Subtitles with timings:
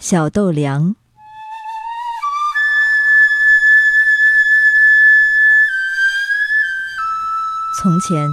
[0.00, 0.94] 小豆凉。
[7.76, 8.30] 从前，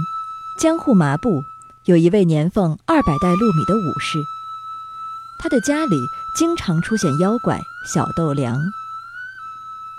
[0.60, 1.42] 江户麻布
[1.86, 4.20] 有一位年俸二百袋禄米的武士，
[5.40, 5.96] 他的家里
[6.36, 7.60] 经常出现妖怪
[7.92, 8.56] 小豆凉。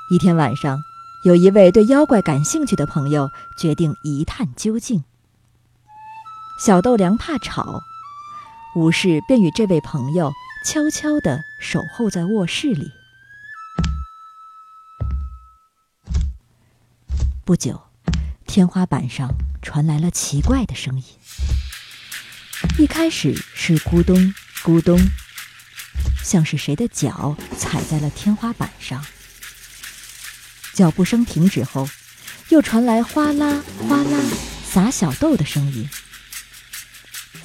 [0.10, 0.80] 一天晚上，
[1.26, 5.04] 有一位对妖怪感兴趣的朋友决定一探究竟。
[6.58, 7.82] 小豆凉怕吵，
[8.78, 10.32] 武士便与这位朋友
[10.70, 12.92] 悄悄地守候在卧室里。
[17.46, 17.82] 不久，
[18.46, 21.06] 天花板上传来了奇怪的声音。
[22.78, 25.00] 一开始是咕咚咕咚，
[26.22, 29.06] 像是谁的脚踩在了天花板上。
[30.74, 31.88] 脚步声停止后，
[32.50, 34.20] 又传来哗啦哗啦
[34.70, 35.90] 撒小豆的声音。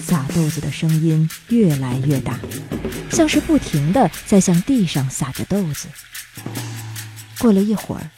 [0.02, 2.38] 撒豆子的声音越来越大，
[3.10, 5.88] 像是不停的在向地上撒着豆子。
[7.38, 8.10] 过了一会儿，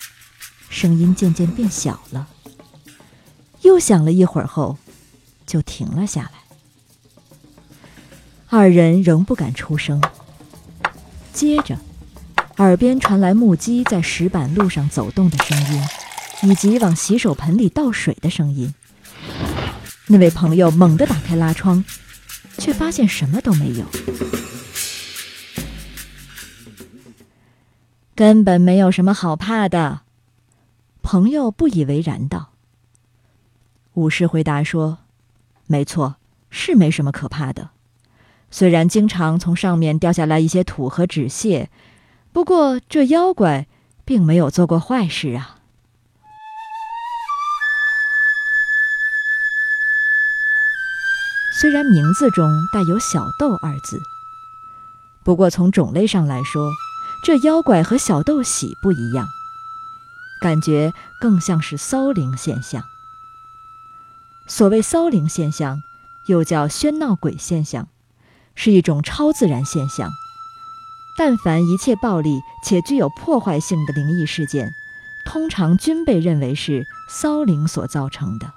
[0.71, 2.29] 声音渐渐变小了。
[3.63, 4.79] 又响了一会儿后，
[5.47, 6.31] 就停了下来。
[8.48, 10.03] 二人仍不敢出声。
[11.33, 11.79] 接着，
[12.57, 15.83] 耳边传来木屐在石板路上走动的声音，
[16.43, 18.75] 以及往洗手盆里倒水的声音。
[20.07, 21.83] 那位朋友猛地打开拉窗，
[22.59, 23.87] 却发现什么都没有，
[28.15, 30.03] 根本没有什么好怕的。
[31.03, 32.51] 朋友不以为然道。
[33.95, 34.99] 武士回答说
[35.67, 36.17] ：“没错，
[36.51, 37.71] 是没什么可怕的。
[38.51, 41.71] 虽然经常从上面掉下来一些土和纸屑，
[42.31, 43.67] 不过这妖怪
[44.05, 45.54] 并没有做过坏事啊。”
[51.65, 54.03] 虽然名字中带有“小豆”二字，
[55.25, 56.70] 不过从种类上来说，
[57.25, 59.27] 这妖怪和小豆喜不一样，
[60.42, 60.92] 感觉
[61.23, 62.85] 更像是骚灵现象。
[64.47, 65.80] 所谓骚灵现象，
[66.27, 67.89] 又叫喧闹鬼现象，
[68.55, 70.11] 是一种超自然现象。
[71.17, 74.69] 但凡一切暴力且具有破坏性的灵异事件，
[75.25, 78.52] 通常均被认为是骚灵所造成的。